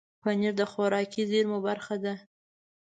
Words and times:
پنېر 0.21 0.53
د 0.59 0.61
خوراکي 0.71 1.23
زېرمو 1.31 1.57
برخه 1.67 1.95
ده. 2.03 2.13